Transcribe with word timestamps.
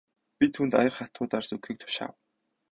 Би 0.39 0.47
түүнд 0.55 0.77
аяга 0.79 0.95
хатуу 0.97 1.25
дарс 1.33 1.49
өгөхийг 1.57 1.77
тушаав. 1.85 2.13